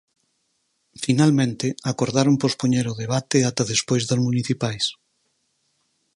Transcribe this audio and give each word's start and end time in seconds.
Finalmente 1.05 1.67
acordaron 1.91 2.35
pospoñer 2.43 2.85
o 2.93 2.97
debate 3.03 3.37
ata 3.49 3.63
despois 3.73 4.03
das 4.05 4.19
municipais. 4.27 4.85